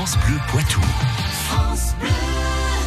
[0.00, 0.80] France Bleu Poitou.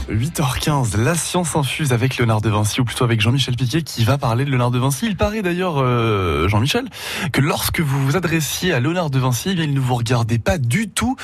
[0.10, 4.17] 8h15, la science infuse avec Léonard de Vinci, ou plutôt avec Jean-Michel Piquet qui va
[4.17, 5.05] parler de Léonard de Vinci.
[5.05, 6.85] Il paraît d'ailleurs, euh, Jean-Michel,
[7.31, 10.39] que lorsque vous vous adressiez à Léonard de Vinci, eh bien, il ne vous regardait
[10.39, 11.15] pas du tout,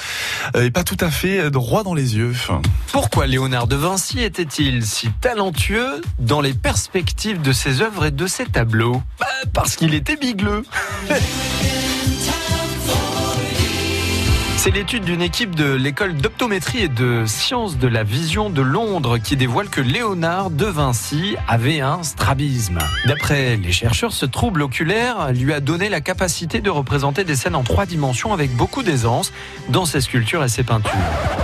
[0.56, 2.36] euh, et pas tout à fait droit dans les yeux.
[2.92, 8.28] Pourquoi Léonard de Vinci était-il si talentueux dans les perspectives de ses œuvres et de
[8.28, 9.02] ses tableaux?
[9.20, 10.64] Bah, Parce qu'il était bigleux
[14.62, 19.18] C'est l'étude d'une équipe de l'école d'optométrie et de sciences de la vision de Londres
[19.18, 22.78] qui dévoile que Léonard de Vinci avait un strabisme.
[23.08, 27.56] D'après les chercheurs, ce trouble oculaire lui a donné la capacité de représenter des scènes
[27.56, 29.32] en trois dimensions avec beaucoup d'aisance
[29.70, 30.92] dans ses sculptures et ses peintures.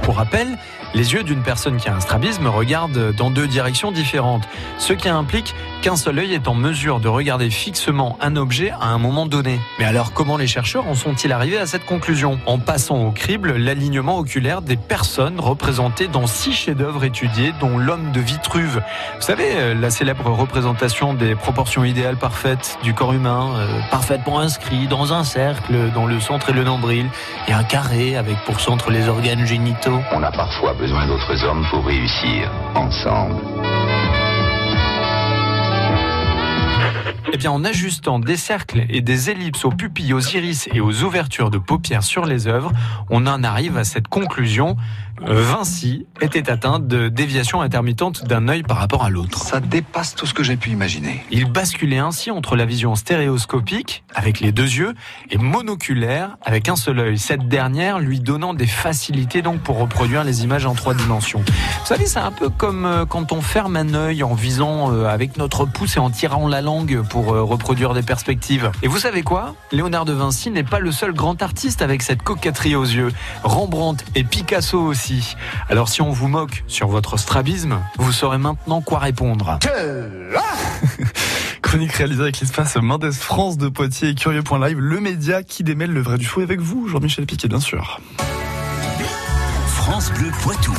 [0.03, 0.57] Pour rappel,
[0.95, 4.47] les yeux d'une personne qui a un strabisme regardent dans deux directions différentes,
[4.79, 8.87] ce qui implique qu'un seul œil est en mesure de regarder fixement un objet à
[8.87, 9.59] un moment donné.
[9.77, 12.39] Mais alors comment les chercheurs en sont-ils arrivés à cette conclusion?
[12.45, 18.13] En passant au crible l'alignement oculaire des personnes représentées dans six chefs-d'œuvre étudiés, dont l'homme
[18.13, 18.81] de Vitruve.
[19.15, 24.39] Vous savez, euh, la célèbre représentation des proportions idéales parfaites du corps humain, euh, parfaitement
[24.39, 27.07] inscrit dans un cercle, dont le centre est le nombril,
[27.49, 29.99] et un carré avec pour centre les organes génitaux.
[30.13, 33.41] On a parfois d'autres hommes pour réussir ensemble.
[37.33, 41.03] Eh bien, en ajustant des cercles et des ellipses aux pupilles, aux iris et aux
[41.03, 42.71] ouvertures de paupières sur les œuvres,
[43.09, 44.77] on en arrive à cette conclusion.
[45.21, 49.39] Vinci était atteint de déviation intermittente d'un œil par rapport à l'autre.
[49.39, 51.23] Ça dépasse tout ce que j'ai pu imaginer.
[51.31, 54.93] Il basculait ainsi entre la vision stéréoscopique, avec les deux yeux,
[55.31, 57.17] et monoculaire, avec un seul œil.
[57.17, 61.43] Cette dernière lui donnant des facilités donc pour reproduire les images en trois dimensions.
[61.79, 65.05] Vous savez, c'est un peu comme euh, quand on ferme un œil en visant euh,
[65.05, 68.71] avec notre pouce et en tirant la langue pour euh, reproduire des perspectives.
[68.83, 69.55] Et vous savez quoi?
[69.71, 73.11] Léonard de Vinci n'est pas le seul grand artiste avec cette coquetterie aux yeux.
[73.43, 75.04] Rembrandt et Picasso aussi.
[75.69, 79.59] Alors si on vous moque sur votre strabisme, vous saurez maintenant quoi répondre.
[81.61, 86.01] Chronique réalisée avec l'espace Mendes France de Poitiers et Curieux.live, le média qui démêle le
[86.01, 87.99] vrai du faux avec vous, Jean-Michel Piquet bien sûr.
[89.65, 90.73] France Bleu Poitou.